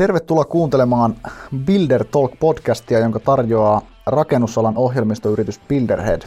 Tervetuloa 0.00 0.44
kuuntelemaan 0.44 1.16
Builder 1.66 2.04
Talk 2.04 2.32
podcastia, 2.38 2.98
jonka 2.98 3.20
tarjoaa 3.20 3.82
rakennusalan 4.06 4.76
ohjelmistoyritys 4.76 5.60
Builderhead. 5.68 6.22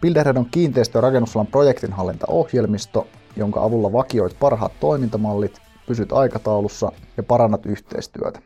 Builderhead 0.00 0.36
on 0.36 0.46
kiinteistö- 0.50 0.98
ja 0.98 1.02
rakennusalan 1.02 1.46
projektinhallintaohjelmisto, 1.46 3.06
jonka 3.36 3.62
avulla 3.62 3.92
vakioit 3.92 4.38
parhaat 4.40 4.72
toimintamallit, 4.80 5.58
pysyt 5.86 6.12
aikataulussa 6.12 6.92
ja 7.16 7.22
parannat 7.22 7.66
yhteistyötä. 7.66 8.40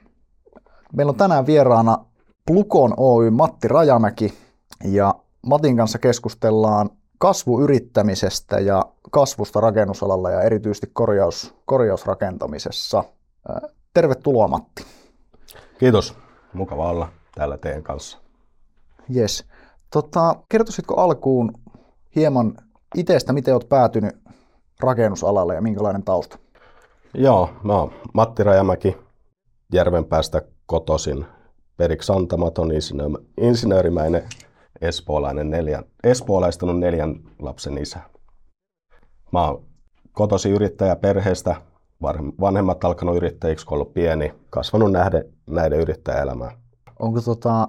Meillä 0.97 1.11
on 1.11 1.17
tänään 1.17 1.47
vieraana 1.47 2.04
Plukon 2.47 2.95
Oy 2.97 3.31
Matti 3.31 3.69
Rajamäki 3.69 4.35
ja 4.85 5.15
Matin 5.47 5.77
kanssa 5.77 5.99
keskustellaan 5.99 6.90
kasvuyrittämisestä 7.19 8.58
ja 8.58 8.83
kasvusta 9.11 9.61
rakennusalalla 9.61 10.31
ja 10.31 10.42
erityisesti 10.42 10.90
korjaus, 10.92 11.54
korjausrakentamisessa. 11.65 13.04
Tervetuloa 13.94 14.48
Matti. 14.48 14.86
Kiitos. 15.78 16.14
Mukava 16.52 16.90
olla 16.90 17.08
täällä 17.34 17.58
teidän 17.58 17.82
kanssa. 17.82 18.18
Yes. 19.16 19.44
Tota, 19.92 20.36
kertoisitko 20.48 20.94
alkuun 20.94 21.52
hieman 22.16 22.54
itsestä, 22.96 23.32
miten 23.32 23.54
olet 23.54 23.68
päätynyt 23.68 24.16
rakennusalalle 24.80 25.54
ja 25.54 25.62
minkälainen 25.62 26.02
tausta? 26.02 26.38
Joo, 27.14 27.50
mä 27.62 27.72
oon 27.72 27.92
Matti 28.14 28.45
Rajamäki, 28.45 28.96
Järvenpäästä 29.72 30.42
kotosin, 30.66 31.26
periksi 31.76 32.12
antamaton 32.12 32.70
insinöörimäinen 33.40 34.28
espoolainen 34.80 35.50
neljän, 35.50 35.84
espoolaistunut 36.04 36.78
neljän 36.78 37.14
lapsen 37.38 37.78
isä. 37.78 38.00
Mä 39.32 39.46
oon 39.46 39.64
kotosi 40.12 40.50
yrittäjä 40.50 40.96
perheestä, 40.96 41.56
vanhemmat 42.40 42.84
alkanut 42.84 43.16
yrittäjiksi, 43.16 43.66
kun 43.66 43.74
ollut 43.74 43.95
pieni, 43.95 44.34
kasvanut 44.50 44.92
nähden 44.92 45.24
näiden 45.46 45.80
yrittäjäelämää. 45.80 46.50
Onko, 46.98 47.20
tota, 47.20 47.68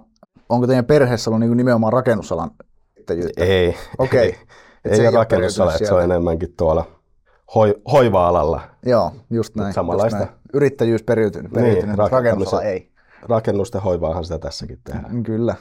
onko 0.50 0.68
teidän 0.68 0.86
perheessä 0.86 1.30
ollut 1.30 1.40
niin 1.40 1.58
nimenomaan 1.58 1.94
rakennusalan 1.94 2.52
yrittäjyyttä? 2.96 3.44
Ei, 3.44 3.76
okay. 3.98 4.20
ei, 4.20 4.38
ei, 4.86 5.06
ei 5.06 5.12
rakennusala, 5.12 5.78
se 5.78 5.94
on 5.94 6.04
enemmänkin 6.04 6.54
tuolla 6.58 6.86
hoi, 7.56 7.82
hoiva-alalla. 7.92 8.62
Joo, 8.86 9.12
just 9.30 9.56
näin. 9.56 9.74
Samanlaista. 9.74 10.20
Just 10.20 10.30
näin. 10.30 10.42
Yrittäjyys 10.54 11.04
periytynyt, 11.04 11.52
periytynyt 11.52 11.98
niin, 11.98 12.12
rakennusala 12.12 12.64
ei. 12.64 12.92
Rakennusten 13.22 13.82
hoivaahan 13.82 14.24
sitä 14.24 14.40
tässäkin 14.40 14.80
tehdään. 14.84 15.16
Mm, 15.16 15.24
kyllä. 15.24 15.56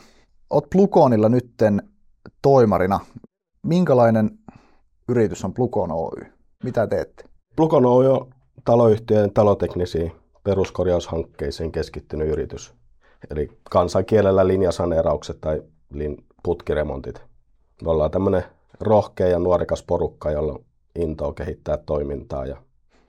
Oot 0.50 0.70
Plukonilla 0.70 1.28
nytten 1.28 1.82
toimarina. 2.42 3.00
Minkälainen 3.66 4.30
yritys 5.08 5.44
on 5.44 5.54
Plukon 5.54 5.92
Oy? 5.92 6.32
Mitä 6.64 6.86
teette? 6.86 7.24
Plukon 7.56 7.86
Oy 7.86 8.12
on 8.12 8.30
taloyhtiöiden 8.64 9.32
taloteknisiin 9.32 10.12
peruskorjaushankkeisiin 10.44 11.72
keskittynyt 11.72 12.28
yritys. 12.28 12.74
Eli 13.30 13.48
kansankielellä 13.70 14.46
linjasaneeraukset 14.46 15.40
tai 15.40 15.62
putkiremontit. 16.42 17.22
Me 17.82 17.90
ollaan 17.90 18.10
tämmöinen 18.10 18.44
rohkea 18.80 19.28
ja 19.28 19.38
nuorikas 19.38 19.82
porukka, 19.82 20.30
jolla 20.30 20.52
on 20.52 20.64
intoa 20.94 21.32
kehittää 21.32 21.76
toimintaa 21.76 22.46
ja 22.46 22.56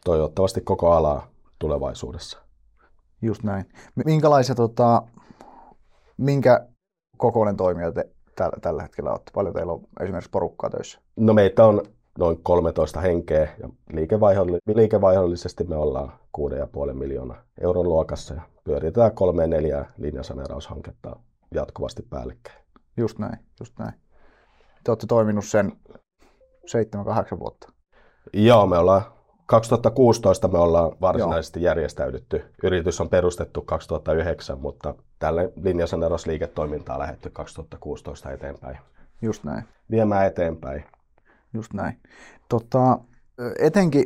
toivottavasti 0.06 0.62
koko 0.62 0.92
alaa 0.92 1.28
tulevaisuudessa. 1.60 2.38
Just 3.22 3.44
näin. 3.44 3.66
Minkälaisia, 4.06 4.56
tota, 4.56 5.04
minkä 6.18 6.68
kokoinen 7.18 7.58
toimija 7.58 7.92
te 7.92 8.10
tällä, 8.36 8.58
tällä 8.62 8.82
hetkellä 8.82 9.12
olette? 9.12 9.32
Paljon 9.34 9.54
teillä 9.54 9.74
on 9.74 9.82
esimerkiksi 10.02 10.30
porukkaa 10.30 10.70
töissä? 10.70 11.00
No 11.16 11.34
meitä 11.34 11.66
on 11.66 11.84
noin 12.18 12.40
13 12.44 13.02
henkeä 13.02 13.48
ja 13.60 13.70
liikevaihdollisesti 14.76 15.64
me 15.64 15.76
ollaan 15.76 16.14
6,5 16.88 16.94
miljoonaa 16.94 17.42
euron 17.62 17.90
luokassa 17.90 18.34
ja 18.34 18.42
pyöritetään 18.64 19.16
kolme 19.16 19.48
neljää 19.48 19.94
linjasaneeraushanketta 19.98 21.16
jatkuvasti 21.54 22.02
päällekkäin. 22.10 22.58
Just 22.98 23.20
näin, 23.20 23.40
just 23.60 23.80
näin. 23.80 23.94
Te 24.84 24.92
olette 24.92 25.08
toiminut 25.08 25.46
sen 25.46 25.72
7-8 27.36 27.40
vuotta. 27.40 27.72
Joo, 28.34 28.68
me 28.68 28.78
ollaan 28.78 29.02
2016 29.46 30.48
me 30.48 30.58
ollaan 30.58 30.92
varsinaisesti 31.02 31.60
Joo. 31.60 31.66
järjestäydytty. 31.66 32.46
Yritys 32.64 33.02
on 33.02 33.10
perustettu 33.10 33.62
2009, 33.62 34.60
mutta 34.60 34.96
tälle 35.20 35.54
linjasaneerausliiketoimintaa 35.56 37.00
lähdetty 37.00 37.30
2016 37.30 38.32
eteenpäin. 38.32 38.78
Just 39.22 39.44
näin. 39.44 39.64
Viemään 39.92 40.28
eteenpäin. 40.28 40.84
Just 41.54 41.74
näin. 41.74 42.00
Tota, 42.50 43.00
etenkin 43.60 44.06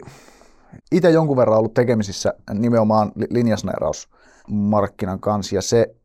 itse 0.92 1.10
jonkun 1.10 1.38
verran 1.38 1.58
ollut 1.58 1.74
tekemisissä 1.74 2.34
nimenomaan 2.54 3.12
linjasneerausmarkkinan 3.30 5.20
kanssa 5.20 5.56
ja 5.56 5.62
se, 5.62 5.96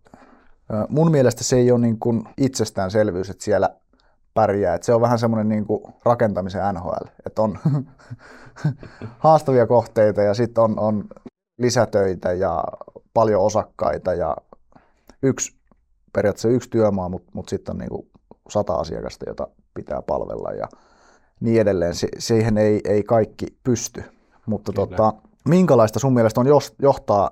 mun 0.89 1.11
mielestä 1.11 1.45
se 1.45 1.56
ei 1.56 1.71
ole 1.71 1.81
niin 1.81 1.99
kuin 1.99 2.23
itsestäänselvyys, 2.39 3.31
että 3.31 3.45
siellä 3.45 3.71
pärjää. 4.34 4.75
Et 4.75 4.83
se 4.83 4.95
on 4.95 5.00
vähän 5.00 5.19
semmoinen 5.19 5.49
niin 5.49 5.67
kuin 5.67 5.83
rakentamisen 6.05 6.75
NHL, 6.75 7.06
että 7.27 7.43
on 7.43 7.59
haastavia 9.19 9.67
kohteita 9.67 10.23
ja 10.23 10.34
sitten 10.34 10.65
on, 10.65 10.79
on 10.79 11.05
lisätöitä 11.59 12.33
ja 12.33 12.65
paljon 13.15 13.43
osakkaita 13.43 14.15
ja 14.15 14.37
yksi, 15.23 15.56
periaatteessa 16.12 16.49
yksi 16.49 16.71
työmaa, 16.71 17.09
mutta 17.09 17.31
mut 17.34 17.49
sitten 17.49 17.73
on 17.73 17.79
niin 17.79 17.91
kuin 17.91 18.11
sata 18.49 18.75
asiakasta, 18.75 19.25
jota 19.29 19.49
pitää 19.75 20.03
palvella 20.03 20.53
ja 20.53 20.69
niin 21.41 21.61
edelleen. 21.61 21.95
Si- 21.95 22.09
siihen 22.19 22.59
ei, 22.59 22.81
ei 22.84 23.03
kaikki 23.03 23.47
pysty. 23.65 24.05
Mutta 24.47 24.73
tota, 24.73 25.12
minkälaista 25.49 25.99
sun 25.99 26.15
mielestä 26.15 26.41
on 26.41 26.47
johtaa 26.83 27.31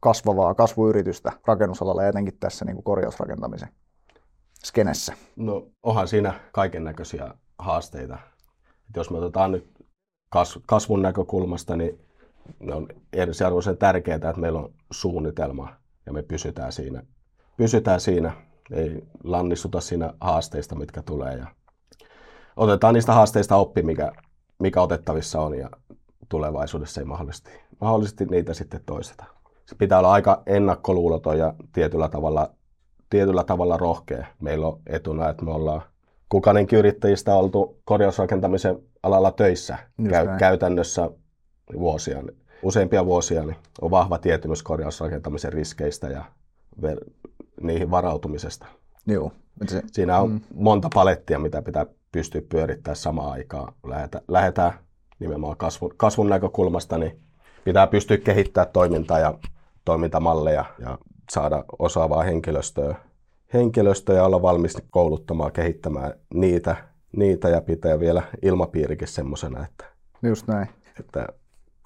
kasvavaa 0.00 0.54
kasvuyritystä 0.54 1.32
rakennusalalla 1.46 2.02
ja 2.02 2.08
etenkin 2.08 2.36
tässä 2.40 2.64
niin 2.64 2.74
kuin 2.74 2.84
korjausrakentamisen 2.84 3.68
skenessä? 4.64 5.12
No 5.36 5.66
onhan 5.82 6.08
siinä 6.08 6.34
kaiken 6.52 6.84
näköisiä 6.84 7.34
haasteita. 7.58 8.18
Et 8.88 8.96
jos 8.96 9.10
me 9.10 9.18
otetaan 9.18 9.52
nyt 9.52 9.70
kasvun 10.66 11.02
näkökulmasta, 11.02 11.76
niin 11.76 12.00
on 12.72 12.88
ensiarvoisen 13.12 13.76
tärkeää, 13.76 14.16
että 14.16 14.32
meillä 14.36 14.58
on 14.58 14.72
suunnitelma 14.90 15.76
ja 16.06 16.12
me 16.12 16.22
pysytään 16.22 16.72
siinä. 16.72 17.02
Pysytään 17.56 18.00
siinä, 18.00 18.32
ei 18.70 19.04
lannistuta 19.24 19.80
siinä 19.80 20.14
haasteista, 20.20 20.74
mitkä 20.74 21.02
tulee. 21.02 21.34
Ja 21.34 21.46
otetaan 22.58 22.94
niistä 22.94 23.12
haasteista 23.12 23.56
oppi, 23.56 23.82
mikä, 23.82 24.12
mikä 24.58 24.82
otettavissa 24.82 25.40
on 25.40 25.58
ja 25.58 25.70
tulevaisuudessa 26.28 27.00
ei 27.00 27.04
mahdollisesti, 27.04 27.50
mahdollisesti 27.80 28.24
niitä 28.24 28.54
sitten 28.54 28.80
toiseta. 28.86 29.24
Se 29.66 29.74
pitää 29.74 29.98
olla 29.98 30.12
aika 30.12 30.42
ennakkoluuloton 30.46 31.38
ja 31.38 31.54
tietyllä 31.72 32.08
tavalla, 32.08 32.50
tietyllä 33.10 33.44
tavalla 33.44 33.76
rohkea. 33.76 34.26
Meillä 34.40 34.66
on 34.66 34.80
etuna, 34.86 35.28
että 35.28 35.44
me 35.44 35.52
ollaan 35.52 35.82
kukainenkin 36.28 36.78
yrittäjistä 36.78 37.34
oltu 37.34 37.80
korjausrakentamisen 37.84 38.78
alalla 39.02 39.30
töissä 39.30 39.78
käy, 40.10 40.28
käytännössä 40.38 41.10
vuosia, 41.78 42.22
useampia 42.62 43.06
vuosia, 43.06 43.42
niin 43.42 43.56
on 43.80 43.90
vahva 43.90 44.18
tietymys 44.18 44.62
korjausrakentamisen 44.62 45.52
riskeistä 45.52 46.08
ja 46.08 46.24
ver- 46.82 47.10
niihin 47.60 47.90
varautumisesta. 47.90 48.66
Joo. 49.06 49.32
Se, 49.66 49.82
Siinä 49.92 50.18
on 50.18 50.30
mm. 50.30 50.40
monta 50.54 50.88
palettia, 50.94 51.38
mitä 51.38 51.62
pitää 51.62 51.86
pystyä 52.12 52.42
pyörittämään 52.48 52.96
samaan 52.96 53.32
aikaan. 53.32 53.72
Lähetään, 53.86 54.24
lähetään 54.28 54.72
nimenomaan 55.18 55.56
kasvun, 55.56 55.94
kasvun 55.96 56.28
näkökulmasta, 56.28 56.98
niin 56.98 57.20
pitää 57.64 57.86
pystyä 57.86 58.16
kehittämään 58.16 58.72
toimintaa 58.72 59.18
ja 59.18 59.38
toimintamalleja 59.84 60.64
ja 60.78 60.98
saada 61.30 61.64
osaavaa 61.78 62.22
henkilöstöä, 62.22 62.94
henkilöstöä 63.54 64.16
ja 64.16 64.24
olla 64.24 64.42
valmis 64.42 64.76
kouluttamaan, 64.90 65.52
kehittämään 65.52 66.12
niitä, 66.34 66.76
niitä 67.16 67.48
ja 67.48 67.60
pitää 67.60 68.00
vielä 68.00 68.22
ilmapiirikin 68.42 69.08
semmoisena, 69.08 69.64
että, 69.64 69.84
Just 70.22 70.46
näin. 70.46 70.68
että 71.00 71.26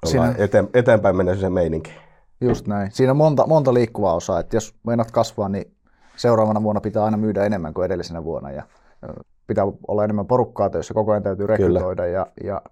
Siinä... 0.07 0.35
eteen, 0.39 0.69
eteenpäin 0.75 1.17
menee 1.17 1.37
se 1.37 1.51
meininki. 1.51 1.93
Just 2.41 2.67
näin. 2.67 2.93
Siinä 2.93 3.11
on 3.11 3.17
monta, 3.17 3.47
monta 3.47 3.75
liikkuvaa 3.75 4.15
osaa, 4.15 4.41
että 4.41 4.57
jos 4.57 4.75
meinaat 4.87 5.11
kasvaa, 5.11 5.49
niin 5.49 5.77
seuraavana 6.17 6.63
vuonna 6.63 6.81
pitää 6.81 7.05
aina 7.05 7.17
myydä 7.17 7.45
enemmän 7.45 7.75
kuin 7.75 7.85
edellisenä 7.85 8.25
vuonna 8.25 8.51
ja 8.51 8.63
pitää 9.53 9.65
olla 9.89 10.05
enemmän 10.05 10.27
porukkaa 10.27 10.71
töissä, 10.71 10.95
koko 10.95 11.13
ajan 11.13 11.23
täytyy 11.23 11.47
rekrytoida 11.47 12.07
ja, 12.07 12.27
ja 12.45 12.63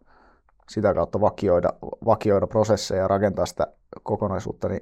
sitä 0.68 0.94
kautta 0.94 1.20
vakioida, 1.20 1.68
vakioida 2.04 2.46
prosesseja 2.46 3.02
ja 3.02 3.08
rakentaa 3.08 3.46
sitä 3.46 3.66
kokonaisuutta. 4.02 4.68
Niin... 4.68 4.80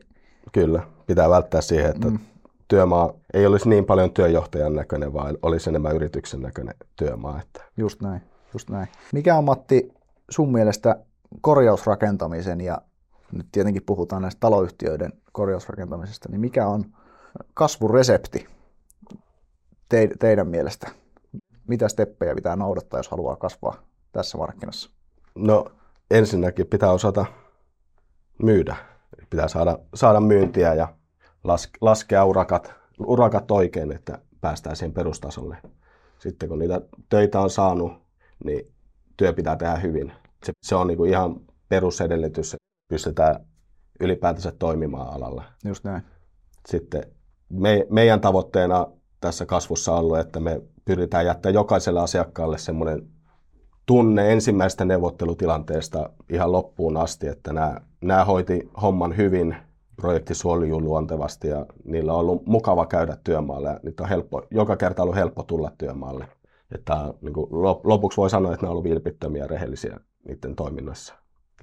Kyllä, 0.52 0.82
pitää 1.06 1.30
välttää 1.30 1.60
siihen, 1.60 1.90
että 1.90 2.10
mm. 2.10 2.18
työmaa 2.68 3.12
ei 3.34 3.46
olisi 3.46 3.68
niin 3.68 3.84
paljon 3.84 4.10
työjohtajan 4.10 4.74
näköinen, 4.74 5.12
vaan 5.12 5.38
olisi 5.42 5.70
enemmän 5.70 5.96
yrityksen 5.96 6.40
näköinen 6.40 6.74
työmaa. 6.96 7.40
Että... 7.40 7.64
Just 7.76 8.02
näin, 8.02 8.22
just 8.52 8.70
näin. 8.70 8.88
Mikä 9.12 9.36
on 9.36 9.44
Matti 9.44 9.92
sun 10.30 10.52
mielestä 10.52 10.96
korjausrakentamisen 11.40 12.60
ja 12.60 12.78
nyt 13.32 13.46
tietenkin 13.52 13.82
puhutaan 13.86 14.22
näistä 14.22 14.40
taloyhtiöiden 14.40 15.12
korjausrakentamisesta, 15.32 16.28
niin 16.28 16.40
mikä 16.40 16.66
on 16.66 16.84
kasvuresepti 17.54 18.46
te, 19.88 20.08
teidän 20.18 20.48
mielestä? 20.48 20.90
Mitä 21.68 21.88
steppejä 21.88 22.34
pitää 22.34 22.56
noudattaa, 22.56 22.98
jos 22.98 23.08
haluaa 23.08 23.36
kasvaa 23.36 23.82
tässä 24.12 24.38
markkinassa? 24.38 24.90
No 25.34 25.64
ensinnäkin 26.10 26.66
pitää 26.66 26.92
osata 26.92 27.26
myydä. 28.42 28.76
pitää 29.30 29.48
saada, 29.48 29.78
saada 29.94 30.20
myyntiä 30.20 30.74
ja 30.74 30.88
las, 31.44 31.68
laskea 31.80 32.24
urakat, 32.24 32.72
urakat 33.06 33.50
oikein, 33.50 33.92
että 33.92 34.18
päästään 34.40 34.76
siihen 34.76 34.94
perustasolle. 34.94 35.56
Sitten 36.18 36.48
kun 36.48 36.58
niitä 36.58 36.80
töitä 37.08 37.40
on 37.40 37.50
saanut, 37.50 37.92
niin 38.44 38.72
työ 39.16 39.32
pitää 39.32 39.56
tehdä 39.56 39.76
hyvin. 39.76 40.12
Se, 40.44 40.52
se 40.62 40.74
on 40.74 40.86
niin 40.86 40.96
kuin 40.96 41.10
ihan 41.10 41.40
perusedellytys, 41.68 42.54
että 42.54 42.66
pystytään 42.88 43.46
ylipäätänsä 44.00 44.52
toimimaan 44.58 45.14
alalla. 45.14 45.44
Just 45.64 45.84
näin. 45.84 46.02
Sitten 46.68 47.02
me, 47.48 47.86
meidän 47.90 48.20
tavoitteena 48.20 48.86
tässä 49.20 49.46
kasvussa 49.46 49.92
on 49.92 49.98
ollut, 49.98 50.18
että 50.18 50.40
me 50.40 50.62
pyritään 50.88 51.26
jättämään 51.26 51.54
jokaiselle 51.54 52.00
asiakkaalle 52.00 52.58
semmoinen 52.58 53.08
tunne 53.86 54.32
ensimmäisestä 54.32 54.84
neuvottelutilanteesta 54.84 56.10
ihan 56.30 56.52
loppuun 56.52 56.96
asti, 56.96 57.28
että 57.28 57.52
nämä, 57.52 57.80
nämä 58.00 58.24
hoiti 58.24 58.70
homman 58.82 59.16
hyvin, 59.16 59.56
projekti 59.96 60.34
suolijuu 60.34 60.80
luontevasti 60.80 61.48
ja 61.48 61.66
niillä 61.84 62.12
on 62.12 62.18
ollut 62.18 62.46
mukava 62.46 62.86
käydä 62.86 63.16
työmaalle 63.24 63.68
ja 63.68 63.80
niitä 63.82 64.02
on 64.02 64.08
helppo, 64.08 64.42
joka 64.50 64.76
kerta 64.76 65.02
ollut 65.02 65.16
helppo 65.16 65.42
tulla 65.42 65.72
työmaalle. 65.78 66.28
Että 66.74 67.14
niin 67.20 67.32
kuin 67.32 67.46
lopuksi 67.84 68.16
voi 68.16 68.30
sanoa, 68.30 68.52
että 68.52 68.66
ne 68.66 68.68
on 68.68 68.72
ollut 68.72 68.84
vilpittömiä 68.84 69.42
ja 69.42 69.48
rehellisiä 69.48 70.00
niiden 70.28 70.56
toiminnassa. 70.56 71.14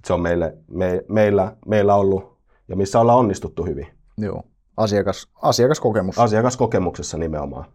Se 0.06 0.14
on 0.14 0.22
meille, 0.22 0.58
me, 0.68 1.06
meillä, 1.10 1.58
meillä 1.68 1.96
ollut 1.96 2.38
ja 2.68 2.76
missä 2.76 3.00
ollaan 3.00 3.20
onnistuttu 3.20 3.66
hyvin. 3.66 3.88
Joo. 4.18 4.44
Asiakas, 4.78 5.28
asiakaskokemus. 5.42 6.20
Asiakaskokemuksessa 6.20 7.18
nimenomaan. 7.18 7.66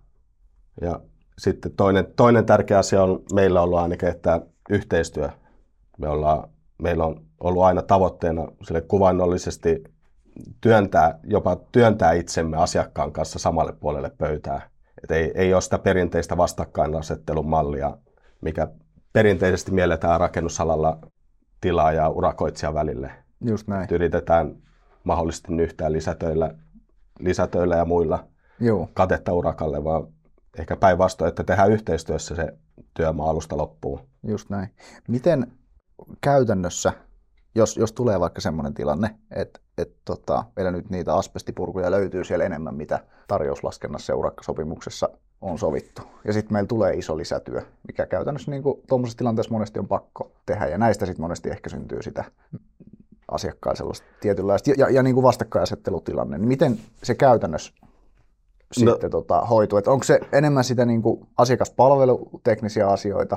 Ja 0.81 1.01
sitten 1.41 1.73
toinen, 1.73 2.07
toinen 2.17 2.47
tärkeä 2.47 2.79
asia 2.79 3.03
on 3.03 3.23
meillä 3.33 3.63
ollut 3.63 3.79
ainakin, 3.79 4.09
että 4.09 4.41
yhteistyö. 4.71 5.29
Me 5.99 6.09
ollaan, 6.09 6.49
meillä 6.83 7.05
on 7.05 7.21
ollut 7.41 7.63
aina 7.63 7.83
tavoitteena 7.83 8.47
sille 8.63 8.81
kuvainnollisesti 8.81 9.85
työntää, 10.61 11.19
jopa 11.25 11.57
työntää 11.73 12.13
itsemme 12.13 12.57
asiakkaan 12.57 13.13
kanssa 13.13 13.39
samalle 13.39 13.73
puolelle 13.73 14.11
pöytää. 14.19 14.71
Et 15.05 15.11
ei, 15.11 15.33
ei 15.35 15.55
ole 15.55 15.63
sitä 15.63 15.79
perinteistä 15.79 16.37
vastakkainasettelun 16.37 17.49
mallia, 17.49 17.97
mikä 18.41 18.69
perinteisesti 19.13 19.73
mielletään 19.73 20.21
rakennusalalla 20.21 20.99
tilaa 21.61 21.93
ja 21.93 22.09
urakoitsija 22.09 22.75
välille. 22.75 23.11
Just 23.41 23.69
näin. 23.69 23.85
Et 23.85 23.93
yritetään 23.93 24.57
mahdollisesti 25.05 25.53
nyhtää 25.53 25.93
lisätöillä, 25.93 26.55
lisätöillä 27.19 27.77
ja 27.77 27.85
muilla 27.85 28.25
Joo. 28.61 28.89
katetta 28.95 29.33
urakalle, 29.33 29.85
vaan 29.85 30.07
ehkä 30.59 30.77
päinvastoin, 30.77 31.29
että 31.29 31.45
tehdään 31.45 31.73
yhteistyössä 31.73 32.35
se 32.35 32.55
työmaa 32.95 33.31
alusta 33.31 33.57
loppuun. 33.57 34.01
Just 34.23 34.51
näin. 34.51 34.69
Miten 35.09 35.53
käytännössä, 36.21 36.93
jos, 37.55 37.77
jos 37.77 37.93
tulee 37.93 38.21
vaikka 38.21 38.41
semmoinen 38.41 38.75
tilanne, 38.75 39.15
että 39.31 39.61
et 39.79 39.97
tota, 40.05 40.45
meillä 40.57 40.71
nyt 40.71 40.91
niitä 40.91 41.15
asbestipurkuja 41.15 41.91
löytyy 41.91 42.25
siellä 42.25 42.45
enemmän, 42.45 42.75
mitä 42.75 43.05
tarjouslaskennassa 43.29 44.13
ja 44.13 44.17
urakkasopimuksessa 44.17 45.09
on 45.41 45.59
sovittu. 45.59 46.03
Ja 46.25 46.33
sitten 46.33 46.53
meillä 46.53 46.67
tulee 46.67 46.95
iso 46.95 47.17
lisätyö, 47.17 47.63
mikä 47.87 48.07
käytännössä 48.07 48.51
niin 48.51 48.63
tuommoisessa 48.89 49.19
tilanteessa 49.19 49.53
monesti 49.53 49.79
on 49.79 49.89
pakko 49.89 50.33
tehdä. 50.47 50.67
Ja 50.67 50.79
näistä 50.79 51.07
sitten 51.07 51.23
monesti 51.23 51.51
ehkä 51.51 51.71
syntyy 51.71 52.03
sitä 52.03 52.25
asiakkaan 53.31 53.77
sellaista 53.77 54.07
tietynlaista 54.21 54.71
ja, 54.71 54.75
ja, 54.79 54.91
ja 54.91 55.03
niin 55.03 55.15
kuin 55.15 55.25
vastakkainasettelutilanne. 55.25 56.39
Niin 56.39 56.49
miten 56.49 56.79
se 57.03 57.15
käytännössä 57.15 57.73
no. 58.85 58.91
sitten 58.91 59.11
tota, 59.11 59.41
hoituu? 59.41 59.79
Et 59.79 59.89
onko 59.89 60.05
se 60.05 60.21
enemmän 60.33 60.65
sitä 60.65 60.85
niin 60.85 61.03
kuin 61.03 61.27
asiakaspalveluteknisiä 61.39 62.89
asioita 62.89 63.37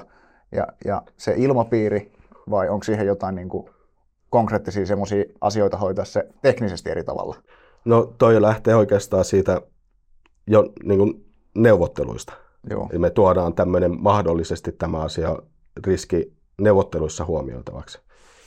ja, 0.52 0.68
ja 0.86 1.02
se 1.18 1.34
ilmapiiri 1.38 2.12
vai 2.50 2.70
onko 2.70 2.84
siihen 2.84 3.08
jotain 3.08 3.36
niin 3.36 3.50
kuin 3.50 3.70
konkreettisia 4.30 4.86
semmoisia 4.86 5.24
asioita 5.42 5.78
hoitaa 5.78 6.06
se 6.06 6.28
teknisesti 6.42 6.90
eri 6.90 7.04
tavalla? 7.04 7.36
No 7.86 8.14
toi 8.18 8.42
lähtee 8.42 8.76
oikeastaan 8.76 9.26
siitä 9.26 9.62
jo 10.48 10.74
niin 10.84 11.00
kuin 11.00 11.26
neuvotteluista. 11.56 12.34
Joo. 12.70 12.88
Eli 12.92 13.00
me 13.00 13.10
tuodaan 13.10 13.54
tämmöinen 13.54 14.02
mahdollisesti 14.02 14.72
tämä 14.72 15.00
asia 15.00 15.38
riski 15.86 16.34
neuvotteluissa 16.62 17.26
huomioitavaksi. 17.26 18.00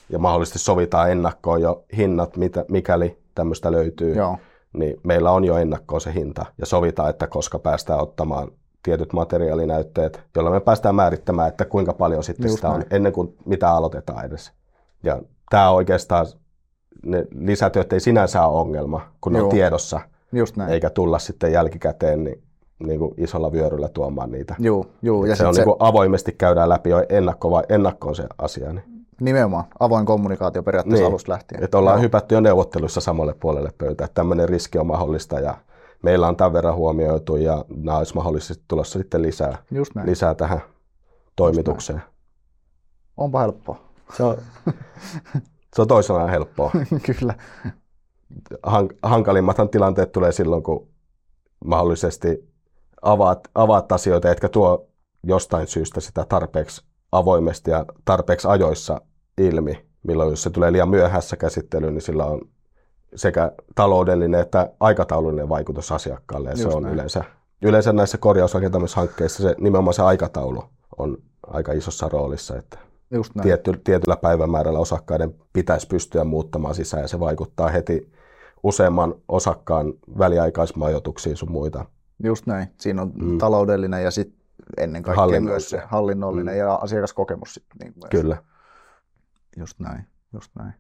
Ja 0.09 0.19
mahdollisesti 0.19 0.59
sovitaan 0.59 1.11
ennakkoon 1.11 1.61
jo 1.61 1.85
hinnat, 1.97 2.37
mitä, 2.37 2.65
mikäli 2.71 3.19
tämmöistä 3.35 3.73
löytyy. 3.73 4.15
Joo. 4.15 4.39
Niin 4.76 5.00
meillä 5.02 5.31
on 5.31 5.44
jo 5.44 5.56
ennakkoon 5.56 6.00
se 6.00 6.14
hinta 6.14 6.46
ja 6.58 6.67
sovitaan, 6.67 7.11
että 7.11 7.26
koska 7.26 7.58
päästään 7.58 8.00
ottamaan 8.00 8.49
tietyt 8.82 9.12
materiaalinäytteet, 9.12 10.20
jolla 10.37 10.50
me 10.50 10.61
päästään 10.61 10.94
määrittämään, 10.94 11.49
että 11.49 11.64
kuinka 11.64 11.93
paljon 11.93 12.25
sitten 12.25 12.44
Just 12.44 12.55
sitä 12.55 12.69
näin. 12.69 12.81
on 12.81 12.87
ennen 12.90 13.12
kuin 13.12 13.37
mitä 13.44 13.70
aloitetaan 13.70 14.25
edes. 14.25 14.52
Ja 15.02 15.23
tämä 15.50 15.70
oikeastaan, 15.70 16.26
ne 17.06 17.26
lisätyöt 17.34 17.93
ei 17.93 18.00
sinänsä 18.00 18.46
ole 18.46 18.61
ongelma, 18.61 19.00
kun 19.20 19.32
ne 19.32 19.43
on 19.43 19.49
tiedossa, 19.49 20.00
Just 20.32 20.56
näin. 20.56 20.73
eikä 20.73 20.90
tulla 20.90 21.19
sitten 21.19 21.52
jälkikäteen 21.52 22.25
niin, 22.25 22.43
niin 22.79 22.99
kuin 22.99 23.14
isolla 23.17 23.52
vyöryllä 23.52 23.88
tuomaan 23.88 24.31
niitä. 24.31 24.55
Joo, 24.58 24.87
joo. 25.02 25.25
Ja 25.25 25.37
se 25.37 25.46
on 25.46 25.55
se... 25.55 25.61
Niin 25.61 25.64
kuin 25.64 25.76
avoimesti 25.79 26.32
käydään 26.32 26.69
läpi 26.69 26.90
jo 26.90 27.06
ennakko, 27.08 27.50
vai, 27.50 27.62
ennakkoon 27.69 28.14
se 28.14 28.25
asia. 28.38 28.72
Niin. 28.72 28.95
Nimenomaan, 29.21 29.65
avoin 29.81 30.07
kommunikaatio 30.07 30.63
periaatteessa 30.63 31.03
niin, 31.03 31.11
alusta 31.11 31.33
lähtien. 31.33 31.65
Että 31.65 31.79
ollaan 31.79 31.97
no. 31.97 32.03
hypätty 32.03 32.35
jo 32.35 32.41
neuvotteluissa 32.41 33.01
samalle 33.01 33.35
puolelle 33.35 33.73
pöytää, 33.79 34.05
että 34.05 34.15
tämmöinen 34.15 34.49
riski 34.49 34.79
on 34.79 34.87
mahdollista 34.87 35.41
ja 35.41 35.55
meillä 36.03 36.29
on 36.29 36.37
tämän 36.37 36.53
verran 36.53 36.75
huomioitu 36.75 37.37
ja 37.37 37.65
nämä 37.77 37.99
olisi 37.99 38.15
mahdollisesti 38.15 38.65
tulossa 38.69 38.99
sitten 38.99 39.23
lisää, 39.23 39.59
lisää 40.05 40.35
tähän 40.35 40.63
toimitukseen. 41.37 42.03
Onpa 43.17 43.41
helppoa. 43.41 43.81
Se 44.17 44.23
on, 44.23 44.37
se 45.75 45.83
on 45.83 45.89
toisaalta 45.89 46.27
helppoa. 46.27 46.71
Kyllä. 47.19 47.35
Hank, 48.63 48.93
hankalimmathan 49.03 49.69
tilanteet 49.69 50.13
tulee 50.13 50.33
silloin, 50.33 50.63
kun 50.63 50.89
mahdollisesti 51.65 52.53
avaat, 53.03 53.49
avaat 53.55 53.93
asioita, 53.93 54.31
etkä 54.31 54.49
tuo 54.49 54.89
jostain 55.23 55.67
syystä 55.67 56.01
sitä 56.01 56.27
tarpeeksi 56.29 56.85
avoimesti 57.17 57.71
ja 57.71 57.85
tarpeeksi 58.05 58.49
ajoissa 58.49 59.01
ilmi, 59.39 59.87
milloin 60.03 60.31
jos 60.31 60.43
se 60.43 60.51
tulee 60.51 60.73
liian 60.73 60.89
myöhässä 60.89 61.37
käsittelyyn, 61.37 61.95
niin 61.95 62.03
sillä 62.03 62.25
on 62.25 62.41
sekä 63.15 63.53
taloudellinen 63.75 64.41
että 64.41 64.71
aikataulullinen 64.81 65.49
vaikutus 65.49 65.93
asiakkaalle. 65.93 66.51
Ja 66.51 66.57
se 66.57 66.69
on 66.69 66.89
yleensä, 66.89 67.25
yleensä 67.63 67.93
näissä 67.93 68.19
korjausrakentamishankkeissa 68.19 69.43
se, 69.43 69.55
nimenomaan 69.61 69.95
se 69.95 70.03
aikataulu 70.03 70.65
on 70.99 71.19
aika 71.47 71.73
isossa 71.73 72.09
roolissa. 72.09 72.57
Että 72.57 72.79
Just 73.11 73.35
näin. 73.35 73.43
Tietty, 73.43 73.81
tietyllä 73.85 74.17
päivämäärällä 74.17 74.79
osakkaiden 74.79 75.35
pitäisi 75.53 75.87
pystyä 75.87 76.25
muuttamaan 76.25 76.75
sisään 76.75 77.03
ja 77.03 77.09
se 77.09 77.21
vaikuttaa 77.21 77.69
heti 77.69 78.13
useamman 78.63 79.15
osakkaan 79.29 79.93
väliaikaismajoituksiin 80.19 81.37
sun 81.37 81.51
muita. 81.51 81.85
Just 82.25 82.46
näin. 82.46 82.69
Siinä 82.81 83.03
on 83.03 83.13
mm. 83.15 83.39
taloudellinen 83.39 84.05
ja 84.05 84.11
sitten 84.11 84.35
ennen 84.77 85.03
kaikkea 85.03 85.41
myös 85.41 85.71
se 85.71 85.83
hallinnollinen 85.87 86.55
mm. 86.55 86.59
ja 86.59 86.75
asiakaskokemus. 86.75 87.55
Sit, 87.55 87.65
niin 87.83 87.93
myös. 87.97 88.11
Kyllä. 88.11 88.37
Just 89.56 89.81
näin, 89.81 90.06
just 90.33 90.51
näin. 90.59 90.75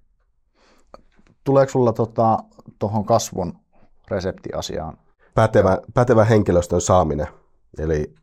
Tuleeko 1.44 1.72
sulla 1.72 1.92
tuohon 1.92 2.44
tota, 2.78 3.02
kasvun 3.06 3.58
reseptiasiaan? 4.10 4.98
Pätevä, 5.34 5.78
pätevä 5.94 6.24
henkilöstön 6.24 6.80
saaminen. 6.80 7.26
Eli 7.78 8.14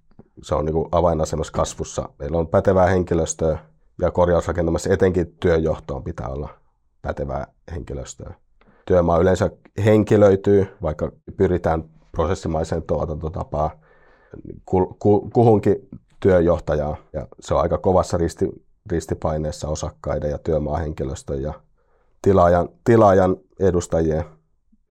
se 0.44 0.56
on 0.56 0.66
niin 0.66 0.88
avainasemassa 0.92 1.54
kasvussa. 1.54 2.10
Meillä 2.20 2.38
on 2.38 2.48
pätevää 2.48 2.88
henkilöstöä 2.88 3.58
ja 4.02 4.12
korjausrakentamassa 4.12 4.94
etenkin 4.94 5.36
työnjohtoon 5.40 6.04
pitää 6.04 6.28
olla 6.28 6.50
pätevää 7.02 7.48
henkilöstöä. 7.72 8.34
Työmaa 8.86 9.18
yleensä 9.18 9.50
henkilöityy, 9.86 10.78
vaikka 10.82 11.12
pyritään 11.38 11.84
prosessimaiseen 12.12 12.84
tuotantotapaan 12.84 13.72
kuhunkin 15.34 15.76
työjohtajaa. 16.20 16.98
Ja 17.14 17.28
se 17.40 17.54
on 17.54 17.62
aika 17.62 17.78
kovassa 17.78 18.18
risti, 18.18 18.50
ristipaineessa 18.92 19.68
osakkaiden 19.68 20.32
ja 20.32 20.38
työmaahenkilöstön 20.38 21.42
ja 21.42 21.54
tilaajan, 22.22 22.70
tilaajan 22.84 23.38
edustajien, 23.60 24.24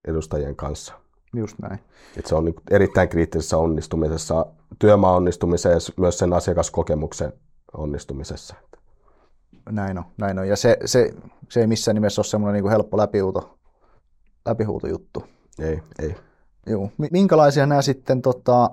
edustajien 0.07 0.55
kanssa. 0.55 0.93
Just 1.35 1.59
näin. 1.59 1.79
Et 2.17 2.25
se 2.25 2.35
on 2.35 2.45
niin 2.45 2.55
erittäin 2.71 3.09
kriittisessä 3.09 3.57
onnistumisessa, 3.57 4.45
työmaa 4.79 5.15
onnistumisessa 5.15 5.93
myös 5.97 6.17
sen 6.17 6.33
asiakaskokemuksen 6.33 7.33
onnistumisessa. 7.77 8.55
Näin 9.71 9.97
on, 9.97 10.03
näin 10.17 10.39
on. 10.39 10.47
Ja 10.47 10.55
se, 10.55 10.77
se, 10.85 11.13
se 11.49 11.59
ei 11.59 11.67
missään 11.67 11.95
nimessä 11.95 12.19
ole 12.19 12.25
semmoinen 12.25 12.63
niin 12.63 12.71
helppo 12.71 12.97
läpihuuto, 12.97 13.57
läpihuutojuttu. 14.45 15.23
Ei, 15.59 15.81
ei. 15.99 16.15
Joo. 16.67 16.89
Minkälaisia 17.11 17.65
nämä 17.65 17.81
sitten 17.81 18.21
tota, 18.21 18.69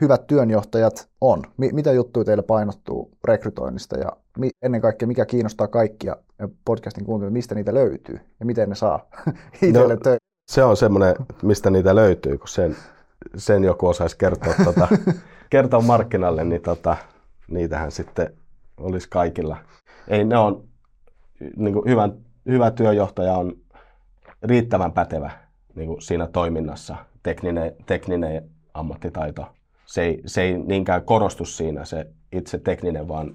hyvät 0.00 0.26
työnjohtajat 0.26 1.08
on? 1.20 1.42
Mi- 1.56 1.72
mitä 1.72 1.92
juttuja 1.92 2.24
teille 2.24 2.42
painottuu 2.42 3.10
rekrytoinnista 3.24 3.98
ja 3.98 4.12
mi- 4.38 4.50
ennen 4.62 4.80
kaikkea 4.80 5.08
mikä 5.08 5.26
kiinnostaa 5.26 5.68
kaikkia 5.68 6.16
podcastin 6.64 7.04
kuuntelijoita, 7.04 7.32
mistä 7.32 7.54
niitä 7.54 7.74
löytyy 7.74 8.20
ja 8.40 8.46
miten 8.46 8.68
ne 8.68 8.74
saa 8.74 9.06
itselle 9.62 9.94
no, 9.94 10.16
Se 10.48 10.64
on 10.64 10.76
semmoinen, 10.76 11.14
mistä 11.42 11.70
niitä 11.70 11.94
löytyy, 11.94 12.38
kun 12.38 12.48
sen, 12.48 12.76
sen 13.36 13.64
joku 13.64 13.86
osaisi 13.86 14.18
kertoa, 14.18 14.54
tota, 14.64 14.88
kertoa 15.50 15.80
markkinalle, 15.80 16.44
niin 16.44 16.62
tota, 16.62 16.96
niitähän 17.48 17.92
sitten 17.92 18.34
olisi 18.76 19.08
kaikilla. 19.08 19.56
Ei, 20.08 20.24
ne 20.24 20.38
on, 20.38 20.64
niin 21.56 21.74
kuin 21.74 21.90
hyvän, 21.90 22.12
hyvä 22.48 22.70
työjohtaja 22.70 23.32
on 23.34 23.52
riittävän 24.42 24.92
pätevä 24.92 25.30
niin 25.74 25.88
kuin 25.88 26.02
siinä 26.02 26.26
toiminnassa, 26.26 26.96
tekninen, 27.22 27.72
tekninen 27.86 28.50
ammattitaito. 28.74 29.46
Se 29.86 30.02
ei, 30.02 30.22
se 30.26 30.42
ei 30.42 30.58
niinkään 30.58 31.04
korostu 31.04 31.44
siinä 31.44 31.84
se 31.84 32.06
itse 32.32 32.58
tekninen, 32.58 33.08
vaan 33.08 33.34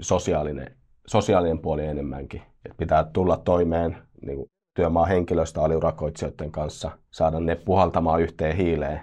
sosiaalinen, 0.00 0.76
sosiaalinen 1.06 1.58
puoli 1.58 1.86
enemmänkin. 1.86 2.42
Et 2.64 2.76
pitää 2.76 3.04
tulla 3.04 3.36
toimeen 3.36 3.96
niin 4.26 4.36
kuin 4.36 4.50
työmaa 4.74 5.06
henkilöstä 5.06 5.62
aliurakoitsijoiden 5.62 6.52
kanssa, 6.52 6.90
saada 7.10 7.40
ne 7.40 7.54
puhaltamaan 7.54 8.22
yhteen 8.22 8.56
hiileen. 8.56 9.00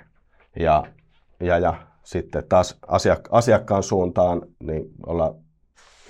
Ja, 0.60 0.84
ja, 1.40 1.60
ja 1.60 1.88
sitten 2.04 2.44
taas 2.50 2.80
asiak- 2.88 3.30
asiakkaan 3.32 3.84
suuntaan 3.84 4.42
niin 4.64 4.86
olla 5.06 5.36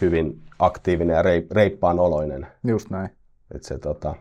hyvin 0.02 0.42
aktiivinen 0.60 1.16
ja 1.16 1.24
reippaan 1.52 2.00
oloinen. 2.00 2.48
Just 2.68 2.90
näin. 2.90 3.10
Et 3.56 3.64
se, 3.64 3.80
tota, 3.80 4.16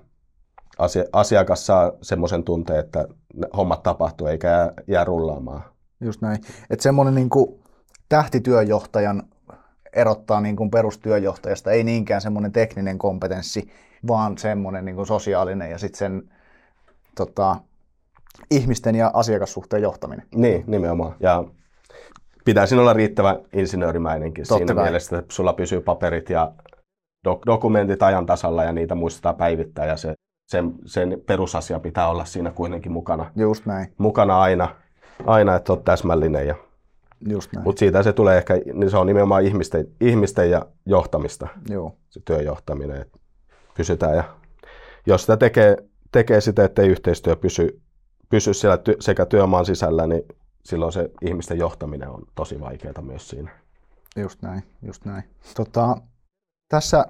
asiakas 1.13 1.67
saa 1.67 1.93
semmoisen 2.03 2.45
tunteen, 2.45 2.81
että 2.81 3.09
hommat 3.57 3.83
tapahtuu 3.83 4.27
eikä 4.27 4.49
jää, 4.49 4.73
jää 4.87 5.05
rullaamaan. 5.05 5.63
Just 6.01 6.23
näin. 6.23 6.39
Että 6.71 6.83
semmoinen 6.83 7.15
niin 7.15 7.31
kuin 7.31 7.61
tähtityöjohtajan 8.09 9.23
erottaa 9.93 10.41
niin 10.41 10.57
kuin 10.57 10.71
perustyöjohtajasta, 10.71 11.71
ei 11.71 11.85
niinkään 11.85 12.21
semmoinen 12.21 12.53
tekninen 12.53 12.99
kompetenssi, 12.99 13.71
vaan 14.09 14.39
semmoinen 14.39 14.85
niin 14.85 14.97
kuin 14.97 15.07
sosiaalinen 15.07 15.71
ja 15.71 15.79
sitten 15.79 15.99
sen 15.99 16.31
tota, 17.17 17.57
ihmisten 18.51 18.95
ja 18.95 19.11
asiakassuhteen 19.15 19.83
johtaminen. 19.83 20.27
Niin, 20.35 20.65
nimenomaan. 20.67 21.17
Ja 21.21 21.45
pitää 22.45 22.67
olla 22.81 22.93
riittävä 22.93 23.41
insinöörimäinenkin 23.53 24.45
Totta 24.49 24.59
siinä 24.59 24.75
kai. 24.75 24.85
mielessä, 24.85 25.19
että 25.19 25.35
sulla 25.35 25.53
pysyy 25.53 25.81
paperit 25.81 26.31
ja 26.31 26.53
dok- 27.29 27.43
dokumentit 27.47 28.03
ajan 28.03 28.27
tasalla 28.27 28.65
ja 28.65 28.73
niitä 28.73 28.95
muistetaan 28.95 29.37
päivittää 29.37 29.87
ja 29.87 29.97
se, 29.97 30.15
sen, 30.49 30.73
sen 30.87 31.23
perusasia 31.27 31.81
pitää 31.81 32.09
olla 32.09 32.25
siinä 32.25 32.51
kuitenkin 32.51 32.93
mukana. 32.93 33.31
Just 33.37 33.67
näin. 33.67 33.95
Mukana 33.99 34.41
aina, 34.41 34.69
aina 35.27 35.57
että 35.57 35.73
olet 35.73 35.85
täsmällinen. 35.85 36.47
Ja, 36.47 36.55
Just 37.29 37.53
näin. 37.53 37.65
Mutta 37.65 37.79
siitä 37.79 38.03
se 38.03 38.13
tulee 38.13 38.39
ehkä, 38.39 38.55
niin 38.75 38.91
se 38.91 38.97
on 38.97 39.07
nimenomaan 39.07 39.45
ihmisten, 39.45 39.89
ihmisten 40.01 40.51
ja 40.51 40.67
johtamista, 40.87 41.49
Joo. 41.69 41.97
se 42.09 42.21
työjohtaminen, 42.25 43.01
että 43.01 43.19
pysytään. 43.77 44.17
Ja 44.17 44.25
jos 45.07 45.21
sitä 45.21 45.37
tekee, 45.37 45.77
tekee 46.13 46.41
sitä, 46.41 46.65
ettei 46.65 46.89
yhteistyö 46.89 47.37
pysy, 47.37 47.81
pysy 48.29 48.55
siellä 48.55 48.77
ty, 48.77 48.97
sekä 49.01 49.27
työmaan 49.27 49.67
sisällä, 49.67 50.07
niin 50.07 50.23
silloin 50.65 50.93
se 50.93 51.11
ihmisten 51.23 51.59
johtaminen 51.59 52.09
on 52.09 52.23
tosi 52.35 52.61
vaikeaa 52.61 53.03
myös 53.03 53.29
siinä. 53.29 53.51
Just 54.17 54.43
näin, 54.43 54.63
just 54.83 55.05
näin. 55.05 55.25
Tota, 55.57 55.97
tässä 56.69 57.07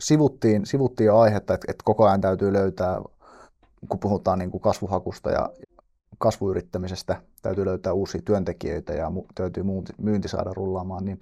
sivuttiin, 0.00 0.66
sivuttiin 0.66 1.06
jo 1.06 1.18
aihetta, 1.18 1.54
että, 1.54 1.66
että 1.68 1.84
koko 1.84 2.06
ajan 2.06 2.20
täytyy 2.20 2.52
löytää, 2.52 3.00
kun 3.88 4.00
puhutaan 4.00 4.38
niin 4.38 4.50
kuin 4.50 4.60
kasvuhakusta 4.60 5.30
ja 5.30 5.50
kasvuyrittämisestä, 6.18 7.22
täytyy 7.42 7.64
löytää 7.64 7.92
uusia 7.92 8.22
työntekijöitä 8.24 8.92
ja 8.92 9.08
mu- 9.08 9.26
täytyy 9.34 9.64
myynti 9.98 10.28
saada 10.28 10.50
rullaamaan, 10.54 11.04
niin 11.04 11.18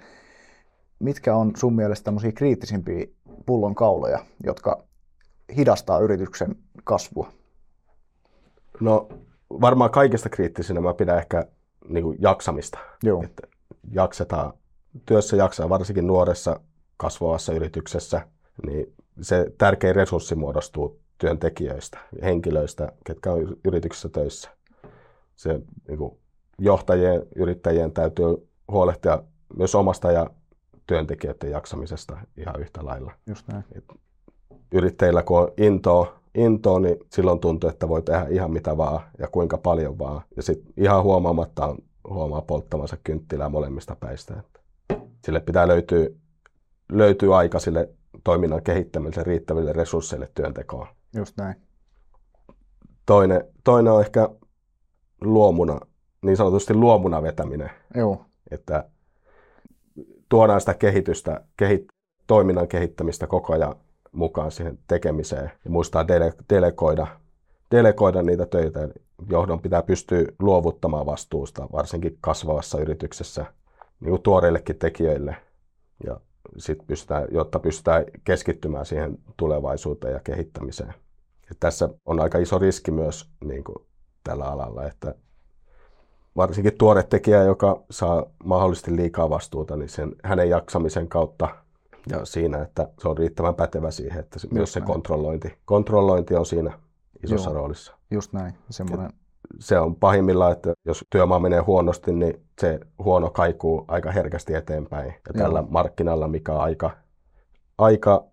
mitkä 0.98 1.36
on 1.36 1.52
sun 1.56 1.74
mielestä 1.74 2.04
tämmöisiä 2.04 2.32
kriittisimpiä 2.32 3.06
pullonkauloja, 3.46 4.24
jotka 4.44 4.84
hidastaa 5.56 5.98
yrityksen 5.98 6.56
kasvua? 6.84 7.32
No 8.80 9.08
varmaan 9.50 9.90
kaikista 9.90 10.28
kriittisinä 10.28 10.80
mä 10.80 10.94
pidän 10.94 11.18
ehkä 11.18 11.46
niin 11.88 12.04
kuin 12.04 12.18
jaksamista. 12.20 12.78
Joo. 13.02 13.22
Että 13.22 13.42
jaksetaan, 13.90 14.52
työssä 15.06 15.36
jaksaa, 15.36 15.68
varsinkin 15.68 16.06
nuoressa 16.06 16.60
kasvavassa 16.96 17.52
yrityksessä, 17.52 18.28
niin 18.66 18.94
se 19.20 19.52
tärkein 19.58 19.96
resurssi 19.96 20.34
muodostuu 20.34 21.00
työntekijöistä, 21.18 21.98
henkilöistä, 22.22 22.92
ketkä 23.04 23.32
on 23.32 23.56
yrityksessä 23.64 24.08
töissä. 24.08 24.57
Se 25.38 25.60
niin 25.88 25.98
kuin 25.98 26.18
johtajien, 26.58 27.22
yrittäjien 27.36 27.92
täytyy 27.92 28.48
huolehtia 28.70 29.22
myös 29.56 29.74
omasta 29.74 30.12
ja 30.12 30.30
työntekijöiden 30.86 31.50
jaksamisesta 31.50 32.18
ihan 32.36 32.60
yhtä 32.60 32.84
lailla. 32.84 33.12
Just 33.26 33.48
näin. 33.48 33.64
Et 33.74 33.84
yrittäjillä 34.72 35.22
kun 35.22 35.38
on 35.38 35.52
intoa 35.56 36.18
intoa, 36.34 36.80
niin 36.80 36.96
silloin 37.12 37.40
tuntuu, 37.40 37.70
että 37.70 37.88
voi 37.88 38.02
tehdä 38.02 38.26
ihan 38.30 38.52
mitä 38.52 38.76
vaan 38.76 39.00
ja 39.18 39.28
kuinka 39.28 39.58
paljon 39.58 39.98
vaan. 39.98 40.22
Ja 40.36 40.42
sitten 40.42 40.72
ihan 40.76 41.02
huomaamatta 41.02 41.66
on, 41.66 41.78
huomaa 42.08 42.42
polttamansa 42.42 42.96
kynttilää 43.04 43.48
molemmista 43.48 43.96
päistä. 43.96 44.42
Sille 45.24 45.40
pitää 45.40 45.68
löytyä, 45.68 46.08
löytyä 46.92 47.36
aika 47.36 47.58
sille 47.58 47.88
toiminnan 48.24 48.62
kehittämiselle 48.62 49.24
riittäville 49.24 49.72
resursseille 49.72 50.30
työntekoon. 50.34 50.86
Just 51.16 51.36
näin. 51.36 51.56
Toinen, 53.06 53.44
toinen 53.64 53.92
on 53.92 54.00
ehkä 54.00 54.28
luomuna, 55.20 55.80
niin 56.22 56.36
sanotusti 56.36 56.74
luomuna 56.74 57.22
vetäminen. 57.22 57.70
Joo. 57.94 58.24
Että 58.50 58.90
tuodaan 60.28 60.60
sitä 60.60 60.74
kehitystä, 60.74 61.44
kehit, 61.56 61.86
toiminnan 62.26 62.68
kehittämistä 62.68 63.26
koko 63.26 63.52
ajan 63.52 63.74
mukaan 64.12 64.50
siihen 64.50 64.78
tekemiseen 64.86 65.50
ja 65.64 65.70
muistaa 65.70 66.02
dele- 66.02 66.44
delegoida, 66.50 67.06
delegoida 67.70 68.22
niitä 68.22 68.46
töitä. 68.46 68.88
Johdon 69.30 69.60
pitää 69.60 69.82
pystyä 69.82 70.24
luovuttamaan 70.38 71.06
vastuusta, 71.06 71.68
varsinkin 71.72 72.18
kasvavassa 72.20 72.80
yrityksessä, 72.80 73.46
niin 74.00 74.10
kuin 74.10 74.22
tuoreillekin 74.22 74.78
tekijöille, 74.78 75.36
ja 76.06 76.20
sit 76.56 76.78
pystytään, 76.86 77.28
jotta 77.30 77.58
pystytään 77.58 78.04
keskittymään 78.24 78.86
siihen 78.86 79.18
tulevaisuuteen 79.36 80.14
ja 80.14 80.20
kehittämiseen. 80.20 80.94
Ja 81.50 81.54
tässä 81.60 81.88
on 82.06 82.20
aika 82.20 82.38
iso 82.38 82.58
riski 82.58 82.90
myös 82.90 83.30
niin 83.44 83.64
kuin 83.64 83.87
tällä 84.28 84.44
alalla, 84.44 84.86
että 84.86 85.14
varsinkin 86.36 86.78
tuore 86.78 87.02
tekijä, 87.02 87.42
joka 87.42 87.82
saa 87.90 88.26
mahdollisesti 88.44 88.96
liikaa 88.96 89.30
vastuuta, 89.30 89.76
niin 89.76 89.88
sen, 89.88 90.12
hänen 90.24 90.50
jaksamisen 90.50 91.08
kautta 91.08 91.48
ja 92.10 92.24
siinä, 92.24 92.62
että 92.62 92.88
se 93.00 93.08
on 93.08 93.18
riittävän 93.18 93.54
pätevä 93.54 93.90
siihen, 93.90 94.20
että 94.20 94.36
Just 94.36 94.52
myös 94.52 94.72
se 94.72 94.80
kontrollointi, 94.80 95.58
kontrollointi 95.64 96.34
on 96.34 96.46
siinä 96.46 96.78
isossa 97.24 97.50
Joo, 97.50 97.54
roolissa. 97.58 97.94
Just 98.10 98.32
näin. 98.32 98.54
Semmoinen... 98.70 99.10
Se 99.58 99.78
on 99.78 99.96
pahimmillaan, 99.96 100.52
että 100.52 100.72
jos 100.84 101.04
työmaa 101.10 101.38
menee 101.38 101.60
huonosti, 101.60 102.12
niin 102.12 102.46
se 102.60 102.80
huono 103.04 103.30
kaikuu 103.30 103.84
aika 103.88 104.10
herkästi 104.12 104.54
eteenpäin. 104.54 105.06
Ja 105.06 105.32
Joo. 105.34 105.42
tällä 105.44 105.64
markkinalla, 105.68 106.28
mikä 106.28 106.52
on 106.52 106.60
aika, 106.60 106.90
aika 107.78 108.24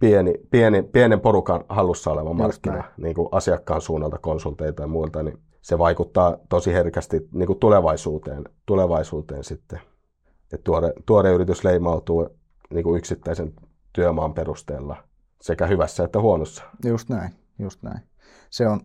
pieni, 0.00 0.34
pieni, 0.50 0.82
pienen 0.82 1.20
porukan 1.20 1.64
hallussa 1.68 2.10
oleva 2.10 2.32
markkina, 2.32 2.84
niin 2.96 3.14
kuin 3.14 3.28
asiakkaan 3.32 3.80
suunnalta, 3.80 4.18
konsulteita 4.18 4.82
ja 4.82 4.86
muilta, 4.86 5.22
niin 5.22 5.38
se 5.62 5.78
vaikuttaa 5.78 6.36
tosi 6.48 6.72
herkästi 6.72 7.28
niin 7.32 7.46
kuin 7.46 7.58
tulevaisuuteen, 7.58 8.44
tulevaisuuteen 8.66 9.44
sitten. 9.44 9.80
että 10.52 10.64
tuore, 10.64 10.92
tuore 11.06 11.30
yritys 11.30 11.64
leimautuu 11.64 12.28
niin 12.74 12.84
kuin 12.84 12.98
yksittäisen 12.98 13.52
työmaan 13.92 14.34
perusteella 14.34 14.96
sekä 15.40 15.66
hyvässä 15.66 16.04
että 16.04 16.20
huonossa. 16.20 16.64
Just 16.84 17.08
näin, 17.08 17.30
just 17.58 17.82
näin. 17.82 18.00
Se 18.50 18.68
on 18.68 18.80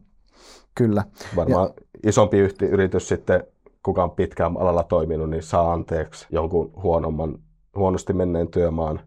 kyllä. 0.76 1.04
Varmaan 1.36 1.70
ja... 1.78 2.00
isompi 2.10 2.38
yhti, 2.38 2.66
yritys 2.66 3.08
sitten, 3.08 3.44
kuka 3.84 4.04
on 4.04 4.12
pitkään 4.12 4.58
alalla 4.58 4.84
toiminut, 4.84 5.30
niin 5.30 5.44
saa 5.44 5.74
anteeksi 5.74 6.28
jonkun 6.30 6.72
huonomman, 6.84 7.40
huonosti 7.76 8.14
menneen 8.14 8.48
työmaan 8.48 9.00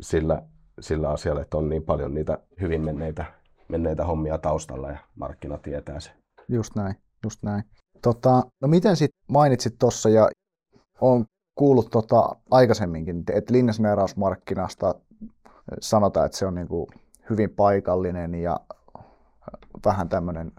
sillä, 0.00 0.42
sillä 0.80 1.10
asialla, 1.10 1.42
että 1.42 1.56
on 1.56 1.68
niin 1.68 1.82
paljon 1.82 2.14
niitä 2.14 2.38
hyvin 2.60 2.84
menneitä, 2.84 3.24
menneitä 3.68 4.04
hommia 4.04 4.38
taustalla 4.38 4.90
ja 4.90 4.98
markkina 5.14 5.58
tietää 5.58 6.00
se. 6.00 6.10
Just 6.48 6.74
näin, 6.74 6.94
just 7.24 7.42
näin. 7.42 7.64
Tota, 8.02 8.42
no 8.60 8.68
miten 8.68 8.96
sitten 8.96 9.20
mainitsit 9.28 9.78
tuossa 9.78 10.08
ja 10.08 10.28
on 11.00 11.24
kuullut 11.54 11.90
tota 11.90 12.36
aikaisemminkin, 12.50 13.24
että 13.32 13.52
linjasneerausmarkkinasta 13.52 14.94
sanotaan, 15.80 16.26
että 16.26 16.38
se 16.38 16.46
on 16.46 16.54
niin 16.54 16.68
kuin 16.68 16.86
hyvin 17.30 17.50
paikallinen 17.50 18.34
ja 18.34 18.60
vähän 19.84 20.08
tämmöinen 20.08 20.52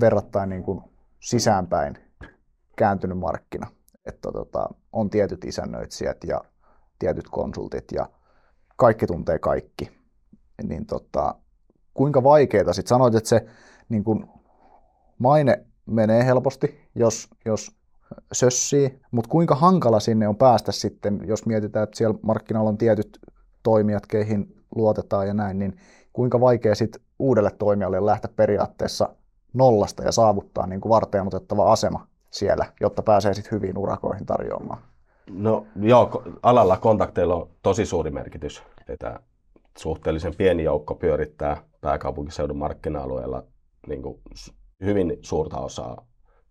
verrattain 0.00 0.48
niin 0.48 0.62
kuin 0.62 0.82
sisäänpäin 1.20 1.98
kääntynyt 2.76 3.18
markkina. 3.18 3.66
Että 4.06 4.32
tota, 4.32 4.68
on 4.92 5.10
tietyt 5.10 5.44
isännöitsijät 5.44 6.24
ja 6.24 6.40
tietyt 6.98 7.28
konsultit 7.30 7.92
ja 7.92 8.08
kaikki 8.76 9.06
tuntee 9.06 9.38
kaikki. 9.38 9.90
Niin 10.62 10.86
tota, 10.86 11.34
kuinka 11.94 12.22
vaikeaa 12.22 12.72
sitten 12.72 12.88
sanoit, 12.88 13.14
että 13.14 13.28
se 13.28 13.46
niin 13.88 14.04
kuin 14.04 14.26
maine 15.18 15.66
menee 15.86 16.24
helposti, 16.24 16.90
jos, 16.94 17.28
jos 17.44 17.76
sössii, 18.32 19.00
mutta 19.10 19.30
kuinka 19.30 19.54
hankala 19.54 20.00
sinne 20.00 20.28
on 20.28 20.36
päästä 20.36 20.72
sitten, 20.72 21.20
jos 21.24 21.46
mietitään, 21.46 21.84
että 21.84 21.96
siellä 21.96 22.18
markkinoilla 22.22 22.70
on 22.70 22.78
tietyt 22.78 23.18
toimijat, 23.62 24.06
keihin 24.06 24.64
luotetaan 24.74 25.26
ja 25.26 25.34
näin, 25.34 25.58
niin 25.58 25.76
kuinka 26.12 26.40
vaikea 26.40 26.74
sitten 26.74 27.02
uudelle 27.18 27.50
toimijalle 27.50 28.06
lähteä 28.06 28.30
periaatteessa 28.36 29.08
nollasta 29.52 30.02
ja 30.02 30.12
saavuttaa 30.12 30.66
niin 30.66 30.80
kuin 30.80 30.90
varteen 30.90 31.26
otettava 31.26 31.72
asema 31.72 32.06
siellä, 32.30 32.72
jotta 32.80 33.02
pääsee 33.02 33.34
sitten 33.34 33.52
hyviin 33.52 33.78
urakoihin 33.78 34.26
tarjoamaan? 34.26 34.82
No 35.30 35.66
joo, 35.80 36.22
alalla 36.42 36.76
kontakteilla 36.76 37.34
on 37.34 37.48
tosi 37.62 37.86
suuri 37.86 38.10
merkitys. 38.10 38.62
Että 38.88 39.20
suhteellisen 39.78 40.34
pieni 40.34 40.62
joukko 40.62 40.94
pyörittää, 40.94 41.56
pääkaupunkiseudun 41.80 42.56
markkina-alueella 42.56 43.42
niin 43.86 44.02
kuin 44.02 44.20
hyvin 44.84 45.18
suurta 45.22 45.58
osaa 45.58 46.06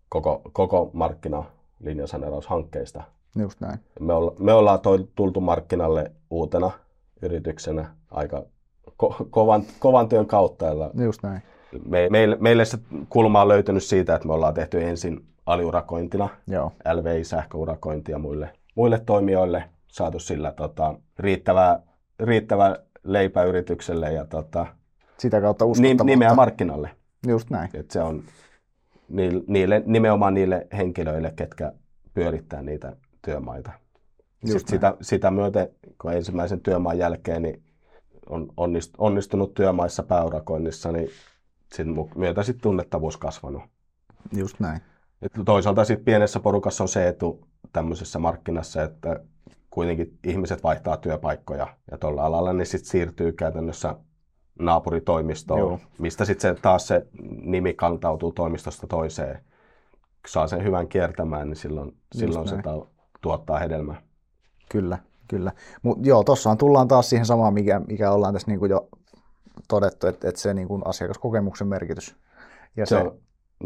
koko, 0.08 0.42
koko 0.52 0.90
markkina 0.92 1.44
linjasaneeraushankkeista. 1.80 3.02
Just 3.38 3.60
näin. 3.60 3.78
Me, 4.00 4.12
olla, 4.12 4.34
me 4.38 4.52
ollaan 4.52 4.80
toi, 4.80 5.08
tultu 5.14 5.40
markkinalle 5.40 6.12
uutena 6.30 6.70
yrityksenä 7.22 7.94
aika 8.10 8.42
ko, 8.96 9.16
kovan, 9.30 9.62
kovan 9.78 10.08
työn 10.08 10.26
kautta. 10.26 10.66
Just 11.04 11.22
näin. 11.22 11.42
Me, 11.86 12.08
meille, 12.10 12.36
meille 12.40 12.64
se 12.64 12.78
kulma 13.08 13.42
on 13.42 13.48
löytynyt 13.48 13.82
siitä, 13.82 14.14
että 14.14 14.28
me 14.28 14.34
ollaan 14.34 14.54
tehty 14.54 14.82
ensin 14.82 15.26
aliurakointina, 15.46 16.28
Joo. 16.46 16.72
LVI-sähköurakointia 16.94 18.18
muille, 18.18 18.52
muille 18.74 18.98
toimijoille, 18.98 19.64
saatu 19.88 20.18
sillä 20.18 20.52
tota, 20.52 20.94
riittävää, 21.18 21.82
riittävä 22.20 22.76
leipä 23.04 23.44
yritykselle 23.44 24.12
ja 24.12 24.24
tota, 24.24 24.66
sitä 25.18 25.40
kautta 25.40 25.64
uskottavuutta. 25.64 26.04
nimeä 26.04 26.34
markkinalle. 26.34 26.90
Just 27.26 27.50
näin. 27.50 27.70
Et 27.74 27.90
se 27.90 28.02
on 28.02 28.22
niille, 29.46 29.82
nimenomaan 29.86 30.34
niille 30.34 30.66
henkilöille, 30.72 31.32
ketkä 31.36 31.72
pyörittää 32.14 32.62
niitä 32.62 32.96
työmaita. 33.22 33.72
Just 34.46 34.68
sitä, 34.68 34.96
sitä 35.00 35.30
myöten, 35.30 35.68
kun 36.00 36.12
ensimmäisen 36.12 36.60
työmaan 36.60 36.98
jälkeen 36.98 37.42
niin 37.42 37.62
on 38.26 38.52
onnistunut 38.98 39.54
työmaissa 39.54 40.02
pääurakoinnissa, 40.02 40.92
niin 40.92 41.08
sen 41.74 41.88
myötä 42.14 42.42
sitten 42.42 42.62
tunnettavuus 42.62 43.16
kasvanut. 43.16 43.62
Just 44.36 44.60
näin. 44.60 44.80
Et 45.22 45.32
toisaalta 45.44 45.84
sitten 45.84 46.04
pienessä 46.04 46.40
porukassa 46.40 46.84
on 46.84 46.88
se 46.88 47.08
etu 47.08 47.46
tämmöisessä 47.74 48.18
markkinassa, 48.18 48.82
että 48.82 49.20
kuitenkin 49.70 50.18
ihmiset 50.24 50.62
vaihtaa 50.62 50.96
työpaikkoja 50.96 51.66
ja 51.90 51.98
tuolla 51.98 52.26
alalla 52.26 52.52
niin 52.52 52.66
sitten 52.66 52.90
siirtyy 52.90 53.32
käytännössä 53.32 53.96
naapuritoimistoon, 54.58 55.60
Joo. 55.60 55.80
mistä 55.98 56.24
sitten 56.24 56.56
se, 56.56 56.62
taas 56.62 56.86
se 56.86 57.06
nimi 57.42 57.74
kantautuu 57.74 58.32
toimistosta 58.32 58.86
toiseen. 58.86 59.36
Kun 59.94 60.30
saa 60.30 60.46
sen 60.46 60.64
hyvän 60.64 60.88
kiertämään, 60.88 61.48
niin 61.48 61.56
silloin, 61.56 61.96
silloin 62.14 62.48
se 62.48 62.56
ta- 62.62 62.86
tuottaa 63.20 63.58
hedelmää. 63.58 64.02
Kyllä, 64.68 64.98
kyllä. 65.28 65.52
Mut 65.82 66.06
joo, 66.06 66.24
tuossahan 66.24 66.58
tullaan 66.58 66.88
taas 66.88 67.10
siihen 67.10 67.26
samaan, 67.26 67.54
mikä, 67.54 67.80
mikä 67.88 68.10
ollaan 68.10 68.34
tässä 68.34 68.50
niinku 68.50 68.66
jo 68.66 68.88
todettu, 69.68 70.06
että, 70.06 70.28
että 70.28 70.40
se 70.40 70.54
niinku 70.54 70.80
asiakaskokemuksen 70.84 71.68
merkitys. 71.68 72.16
Ja 72.76 72.86
se, 72.86 72.88
se 72.88 73.02
on 73.02 73.18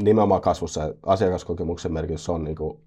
nimenomaan 0.03 0.41
kasvussa, 0.41 0.95
asiakaskokemuksen 1.07 1.93
merkitys 1.93 2.29
on 2.29 2.45
niinku 2.45 2.81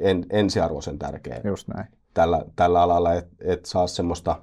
en, 0.00 0.26
ensiarvoisen 0.30 0.98
tärkeä. 0.98 1.40
Just 1.44 1.68
näin. 1.68 1.86
Tällä, 2.14 2.44
tällä 2.56 2.82
alalla, 2.82 3.14
että 3.14 3.34
et 3.40 3.64
saa 3.64 3.86
semmoista 3.86 4.42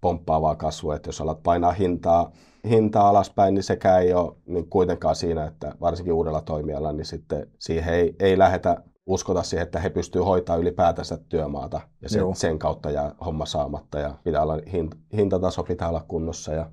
pomppaavaa 0.00 0.56
kasvua, 0.56 0.96
että 0.96 1.08
jos 1.08 1.20
alat 1.20 1.42
painaa 1.42 1.72
hintaa, 1.72 2.32
hintaa 2.68 3.08
alaspäin, 3.08 3.54
niin 3.54 3.62
sekä 3.62 3.98
ei 3.98 4.14
ole 4.14 4.36
niin 4.46 4.70
kuitenkaan 4.70 5.16
siinä, 5.16 5.44
että 5.44 5.74
varsinkin 5.80 6.12
uudella 6.12 6.40
toimijalla, 6.40 6.92
niin 6.92 7.04
sitten 7.06 7.46
siihen 7.58 7.94
ei, 7.94 8.16
ei 8.20 8.38
lähetä 8.38 8.82
uskota 9.06 9.42
siihen, 9.42 9.62
että 9.62 9.80
he 9.80 9.90
pystyvät 9.90 10.26
hoitamaan 10.26 10.60
ylipäätänsä 10.60 11.18
työmaata 11.28 11.80
ja 12.02 12.08
sen, 12.08 12.22
sen 12.34 12.58
kautta 12.58 12.90
jää 12.90 13.14
homma 13.24 13.46
saamatta 13.46 13.98
ja 13.98 14.14
pitää 14.24 14.42
olla, 14.42 14.58
hint, 14.72 14.94
hintataso 15.16 15.62
pitää 15.62 15.88
olla 15.88 16.04
kunnossa. 16.08 16.52
Ja, 16.52 16.70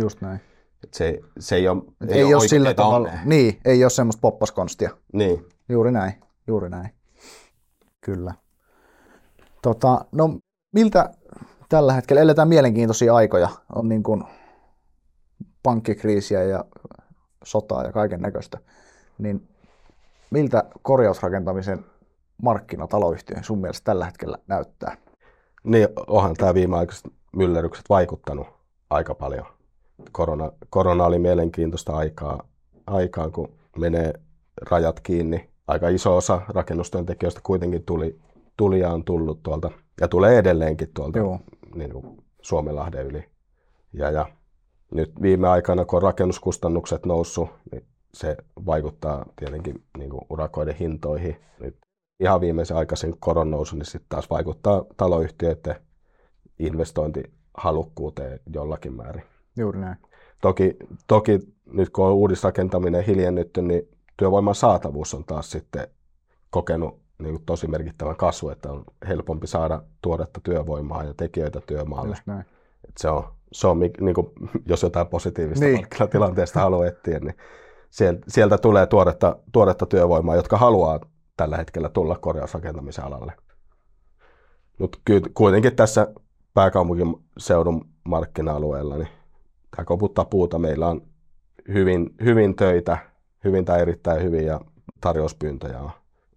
Just 0.00 0.20
näin. 0.20 0.40
Et 0.84 0.94
se, 0.94 1.20
se 1.38 1.56
ei 1.56 1.68
ole, 1.68 1.82
ei, 2.08 2.18
ei 2.18 2.24
ole, 2.24 2.34
ole 2.34 2.48
sillä 2.48 2.74
tavalla, 2.74 3.08
niin, 3.24 3.60
ei 3.64 3.84
ole 3.84 3.90
semmoista 3.90 4.20
poppaskonstia. 4.20 4.90
Niin. 5.12 5.46
Juuri 5.68 5.92
näin, 5.92 6.12
juuri 6.46 6.70
näin. 6.70 6.90
Kyllä. 8.00 8.34
Tota, 9.62 10.04
no 10.12 10.38
miltä 10.74 11.14
tällä 11.68 11.92
hetkellä 11.92 12.22
eletään 12.22 12.48
mielenkiintoisia 12.48 13.14
aikoja. 13.14 13.48
On 13.74 13.88
niin 13.88 14.02
kuin 14.02 14.24
pankkikriisiä 15.62 16.42
ja 16.42 16.64
sotaa 17.44 17.84
ja 17.84 17.92
kaiken 17.92 18.20
näköistä. 18.20 18.58
Niin 19.18 19.48
miltä 20.30 20.64
korjausrakentamisen 20.82 21.84
markkina 22.42 22.86
taloyhtiö 22.86 23.36
sun 23.42 23.60
mielestä 23.60 23.84
tällä 23.84 24.04
hetkellä 24.04 24.38
näyttää? 24.46 24.96
Niin, 25.64 25.88
onhan 26.06 26.34
tämä 26.34 26.54
viimeaikaiset 26.54 27.12
myllerrykset 27.36 27.84
vaikuttanut 27.88 28.46
aika 28.90 29.14
paljon. 29.14 29.46
Korona, 30.12 30.52
korona 30.70 31.04
oli 31.04 31.18
mielenkiintoista 31.18 31.96
aikaa, 31.96 32.48
aikaan, 32.86 33.32
kun 33.32 33.52
menee 33.78 34.12
rajat 34.70 35.00
kiinni. 35.00 35.50
Aika 35.68 35.88
iso 35.88 36.16
osa 36.16 36.42
rakennustyöntekijöistä 36.48 37.40
kuitenkin 37.42 37.84
tuli, 37.84 38.18
tuli 38.56 38.80
ja 38.80 38.90
on 38.90 39.04
tullut 39.04 39.42
tuolta, 39.42 39.70
ja 40.00 40.08
tulee 40.08 40.38
edelleenkin 40.38 40.88
tuolta 40.94 41.18
Joo 41.18 41.40
niin 41.74 41.92
kuin 41.92 42.24
Suomenlahden 42.42 43.06
yli. 43.06 43.24
Ja, 43.92 44.10
ja 44.10 44.26
nyt 44.90 45.12
viime 45.22 45.48
aikana, 45.48 45.84
kun 45.84 46.02
rakennuskustannukset 46.02 47.06
noussut, 47.06 47.48
niin 47.72 47.84
se 48.14 48.36
vaikuttaa 48.66 49.26
tietenkin 49.36 49.84
niin 49.98 50.10
kuin 50.10 50.22
urakoiden 50.30 50.74
hintoihin. 50.74 51.36
Nyt 51.60 51.76
ihan 52.20 52.40
viimeisen 52.40 52.76
aikaisen 52.76 53.14
koron 53.20 53.50
nousu, 53.50 53.76
niin 53.76 53.86
sitten 53.86 54.08
taas 54.08 54.30
vaikuttaa 54.30 54.84
taloyhtiöiden 54.96 55.76
investointihalukkuuteen 56.58 58.40
jollakin 58.54 58.92
määrin. 58.92 59.22
Juuri 59.56 59.80
näin. 59.80 59.96
Toki, 60.40 60.76
toki 61.06 61.38
nyt 61.66 61.90
kun 61.90 62.06
on 62.06 62.12
uudisrakentaminen 62.12 63.04
hiljennytty, 63.04 63.62
niin 63.62 63.88
työvoiman 64.18 64.54
saatavuus 64.54 65.14
on 65.14 65.24
taas 65.24 65.50
sitten 65.50 65.88
kokenut 66.50 67.00
niin 67.18 67.34
kuin 67.34 67.44
tosi 67.44 67.66
merkittävän 67.66 68.16
kasvu, 68.16 68.48
että 68.48 68.72
on 68.72 68.84
helpompi 69.08 69.46
saada 69.46 69.82
tuoretta 70.02 70.40
työvoimaa 70.42 71.04
ja 71.04 71.14
tekijöitä 71.14 71.60
työmaalle. 71.66 72.16
näin. 72.26 72.44
Et 72.88 72.96
se 72.96 73.08
on, 73.08 73.24
se 73.52 73.66
on 73.66 73.80
niin 73.80 74.14
kuin, 74.14 74.26
jos 74.66 74.82
jotain 74.82 75.06
positiivista 75.06 75.64
niin. 75.64 75.86
tilanteesta 76.10 76.60
haluaa 76.60 76.86
etsiä, 76.86 77.18
niin 77.18 77.34
sieltä, 77.90 78.20
sieltä 78.28 78.58
tulee 78.58 78.86
tuoretta, 78.86 79.36
tuoretta 79.52 79.86
työvoimaa, 79.86 80.36
jotka 80.36 80.56
haluaa 80.56 81.00
tällä 81.36 81.56
hetkellä 81.56 81.88
tulla 81.88 82.18
korjausrakentamisen 82.18 83.04
alalle. 83.04 83.32
Mutta 84.78 84.98
kuitenkin 85.34 85.76
tässä 85.76 86.08
pääkaupunkiseudun 86.54 87.88
markkina-alueella, 88.04 88.96
niin 88.96 89.08
tämä 89.76 89.84
koputtaa 89.84 90.24
puuta. 90.24 90.58
Meillä 90.58 90.88
on 90.88 91.02
hyvin, 91.68 92.14
hyvin 92.24 92.56
töitä, 92.56 92.98
hyvin 93.44 93.64
tai 93.64 93.80
erittäin 93.80 94.22
hyvin 94.22 94.46
ja 94.46 94.60
tarjouspyyntöjä 95.00 95.80
on 95.80 95.90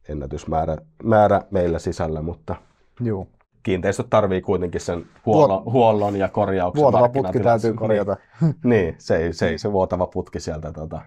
ennätysmäärä 0.09 0.77
määrä 1.03 1.41
meillä 1.51 1.79
sisällä, 1.79 2.21
mutta 2.21 2.55
Joo. 2.99 3.27
kiinteistöt 3.63 4.09
tarvii 4.09 4.41
kuitenkin 4.41 4.81
sen 4.81 5.05
huollon, 5.25 5.63
Vuot- 5.63 5.71
huollon 5.71 6.15
ja 6.15 6.29
korjauksen. 6.29 6.81
Vuotava 6.81 7.09
putki 7.09 7.39
täytyy 7.39 7.73
korjata. 7.73 8.17
Niin, 8.41 8.55
niin 8.63 8.95
se, 8.97 9.17
ei, 9.17 9.33
se 9.33 9.49
ei 9.49 9.57
se 9.57 9.71
vuotava 9.71 10.07
putki 10.07 10.39
sieltä 10.39 10.71
tota, 10.71 11.01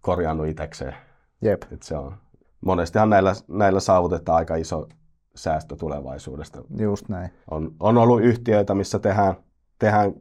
korjannut 0.00 0.46
itsekseen. 0.46 0.94
Jep. 1.42 1.62
Et 1.72 1.82
se 1.82 1.96
on, 1.96 2.14
monestihan 2.60 3.10
näillä, 3.10 3.32
näillä 3.48 3.80
saavutetaan 3.80 4.38
aika 4.38 4.56
iso 4.56 4.88
säästö 5.34 5.76
tulevaisuudesta. 5.76 6.62
Just 6.78 7.08
näin. 7.08 7.30
On, 7.50 7.74
on 7.80 7.98
ollut 7.98 8.22
yhtiöitä, 8.22 8.74
missä 8.74 8.98
tehdään, 8.98 9.34
tehdään 9.78 10.12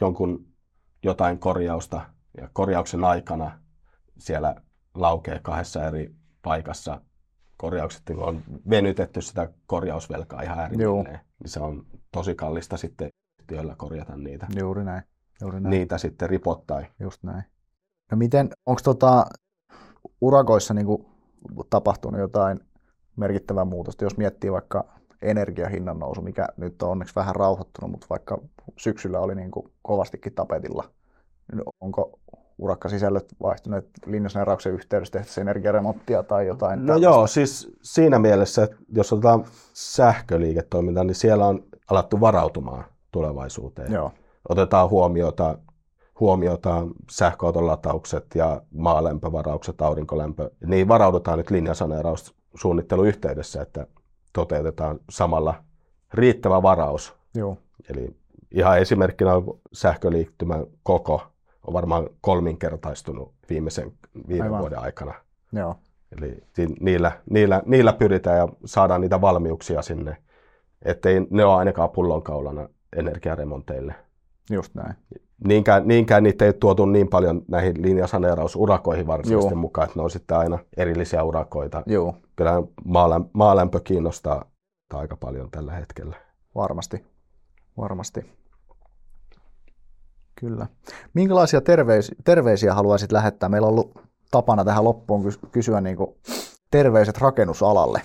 jonkun 0.00 0.46
jotain 1.02 1.38
korjausta 1.38 2.00
ja 2.40 2.48
korjauksen 2.52 3.04
aikana 3.04 3.65
siellä 4.18 4.54
laukee 4.94 5.40
kahdessa 5.42 5.86
eri 5.86 6.14
paikassa 6.42 7.00
korjaukset, 7.56 8.02
kun 8.06 8.24
on 8.24 8.42
venytetty 8.70 9.22
sitä 9.22 9.48
korjausvelkaa 9.66 10.42
ihan 10.42 10.58
äärimmilleen, 10.58 11.20
niin 11.42 11.50
se 11.50 11.60
on 11.60 11.86
tosi 12.12 12.34
kallista 12.34 12.76
sitten 12.76 13.08
yhtiöllä 13.40 13.74
korjata 13.78 14.16
niitä. 14.16 14.46
Juuri 14.60 14.84
näin. 14.84 15.02
Juuri 15.40 15.60
näin. 15.60 15.70
Niitä 15.70 15.98
sitten 15.98 16.30
ripottai. 16.30 16.86
Just 17.00 17.22
näin. 17.22 17.44
No 18.10 18.16
miten, 18.16 18.50
onko 18.66 18.80
tota 18.84 19.26
urakoissa 20.20 20.74
niin 20.74 20.86
kuin 20.86 21.06
tapahtunut 21.70 22.20
jotain 22.20 22.60
merkittävää 23.16 23.64
muutosta, 23.64 24.04
jos 24.04 24.16
miettii 24.16 24.52
vaikka 24.52 24.84
energiahinnan 25.22 25.98
nousu, 25.98 26.22
mikä 26.22 26.48
nyt 26.56 26.82
on 26.82 26.90
onneksi 26.90 27.14
vähän 27.14 27.36
rauhoittunut, 27.36 27.90
mutta 27.90 28.06
vaikka 28.10 28.38
syksyllä 28.78 29.20
oli 29.20 29.34
niin 29.34 29.50
kuin 29.50 29.72
kovastikin 29.82 30.34
tapetilla, 30.34 30.90
niin 31.52 31.62
onko 31.80 32.20
urakkasisällöt 32.58 33.26
vaihtuneet 33.42 33.88
linjasaneerauksen 34.06 34.72
yhteydessä 34.72 35.12
tehtäisiin 35.12 35.42
energiaremonttia 35.42 36.22
tai 36.22 36.46
jotain? 36.46 36.80
No 36.80 36.86
tällaista? 36.86 37.04
joo, 37.04 37.26
siis 37.26 37.76
siinä 37.82 38.18
mielessä, 38.18 38.62
että 38.62 38.76
jos 38.88 39.12
otetaan 39.12 39.44
sähköliiketoiminta, 39.72 41.04
niin 41.04 41.14
siellä 41.14 41.46
on 41.46 41.64
alettu 41.90 42.20
varautumaan 42.20 42.84
tulevaisuuteen. 43.12 43.92
Joo. 43.92 44.12
Otetaan 44.48 44.90
huomiota, 44.90 45.58
huomiota 46.20 46.86
sähköauton 47.10 47.66
lataukset 47.66 48.26
ja 48.34 48.62
maalämpövaraukset, 48.70 49.82
aurinkolämpö. 49.82 50.50
Niin 50.66 50.88
varaudutaan 50.88 51.38
nyt 51.38 51.50
linjasaneeraussuunnittelun 51.50 53.06
yhteydessä, 53.06 53.62
että 53.62 53.86
toteutetaan 54.32 55.00
samalla 55.10 55.54
riittävä 56.14 56.62
varaus. 56.62 57.14
Joo. 57.34 57.58
Eli 57.88 58.16
ihan 58.50 58.78
esimerkkinä 58.78 59.34
on 59.34 59.44
sähköliittymän 59.72 60.66
koko 60.82 61.22
on 61.66 61.72
varmaan 61.72 62.08
kolminkertaistunut 62.20 63.34
viimeisen 63.50 63.92
viiden 64.28 64.44
Aivan. 64.44 64.60
vuoden 64.60 64.78
aikana. 64.78 65.14
Joo. 65.52 65.76
Eli 66.18 66.42
niillä, 66.80 67.12
niillä, 67.30 67.62
niillä 67.66 67.92
pyritään 67.92 68.38
ja 68.38 68.48
saadaan 68.64 69.00
niitä 69.00 69.20
valmiuksia 69.20 69.82
sinne, 69.82 70.16
ettei 70.82 71.26
ne 71.30 71.44
ole 71.44 71.54
ainakaan 71.54 71.90
pullonkaulana 71.90 72.68
energiaremonteille. 72.96 73.94
Just 74.50 74.74
näin. 74.74 74.94
niinkään, 75.44 75.88
niinkään 75.88 76.22
niitä 76.22 76.44
ei 76.44 76.52
tuotu 76.52 76.86
niin 76.86 77.08
paljon 77.08 77.42
näihin 77.48 77.82
linjasaneerausurakoihin 77.82 79.06
varsinaisesti 79.06 79.54
Joo. 79.54 79.60
mukaan, 79.60 79.84
että 79.88 79.98
ne 79.98 80.02
on 80.02 80.10
sitten 80.10 80.36
aina 80.36 80.58
erillisiä 80.76 81.22
urakoita. 81.22 81.82
Joo, 81.86 82.14
Kyllä 82.36 82.62
maalämpö, 82.84 83.30
maalämpö 83.32 83.80
kiinnostaa 83.80 84.44
aika 84.94 85.16
paljon 85.16 85.50
tällä 85.50 85.72
hetkellä. 85.72 86.16
varmasti. 86.54 87.04
Varmasti. 87.76 88.20
Kyllä. 90.40 90.66
Minkälaisia 91.14 91.60
terveis- 91.60 92.14
terveisiä 92.24 92.74
haluaisit 92.74 93.12
lähettää? 93.12 93.48
Meillä 93.48 93.66
on 93.66 93.72
ollut 93.72 93.98
tapana 94.30 94.64
tähän 94.64 94.84
loppuun 94.84 95.24
kys- 95.24 95.48
kysyä 95.52 95.80
niin 95.80 95.96
kuin 95.96 96.16
terveiset 96.70 97.18
rakennusalalle. 97.18 98.02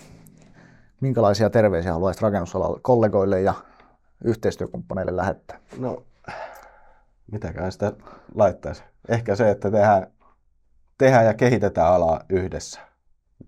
Minkälaisia 1.01 1.49
terveisiä 1.49 1.93
haluaisit 1.93 2.21
rakennusalalle 2.21 2.79
kollegoille 2.81 3.41
ja 3.41 3.53
yhteistyökumppaneille 4.23 5.15
lähettää? 5.15 5.59
No, 5.77 6.03
mitäkään 7.31 7.71
sitä 7.71 7.93
laittaisi. 8.35 8.83
Ehkä 9.09 9.35
se, 9.35 9.51
että 9.51 9.71
tehdään, 9.71 10.07
tehdään 10.97 11.25
ja 11.25 11.33
kehitetään 11.33 11.93
alaa 11.93 12.21
yhdessä. 12.29 12.79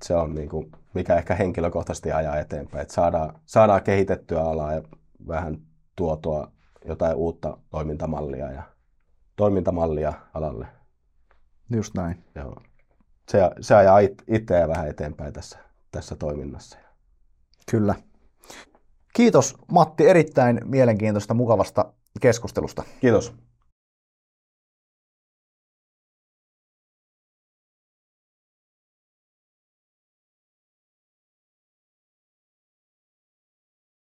Se 0.03 0.15
on 0.15 0.35
niin 0.35 0.49
kuin, 0.49 0.71
mikä 0.93 1.15
ehkä 1.15 1.35
henkilökohtaisesti 1.35 2.11
ajaa 2.11 2.37
eteenpäin. 2.37 2.81
Että 2.81 2.93
saadaan, 2.93 3.39
saadaan 3.45 3.83
kehitettyä 3.83 4.41
alaa 4.41 4.73
ja 4.73 4.81
vähän 5.27 5.57
tuotua 5.95 6.51
jotain 6.85 7.15
uutta 7.15 7.57
toimintamallia 7.69 8.51
ja 8.51 8.63
toimintamallia 9.35 10.13
alalle. 10.33 10.67
Just 11.75 11.93
näin. 11.93 12.23
Ja 12.35 12.51
se, 13.29 13.39
se 13.61 13.75
ajaa 13.75 13.99
it- 13.99 14.23
itseä 14.27 14.67
vähän 14.67 14.87
eteenpäin 14.87 15.33
tässä, 15.33 15.59
tässä 15.91 16.15
toiminnassa. 16.15 16.77
Kyllä. 17.71 17.95
Kiitos 19.13 19.55
Matti 19.71 20.09
erittäin 20.09 20.59
mielenkiintoista, 20.65 21.33
mukavasta 21.33 21.93
keskustelusta. 22.21 22.83
Kiitos. 23.01 23.33